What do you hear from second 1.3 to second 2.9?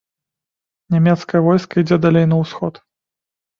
войска ідзе далей на ўсход.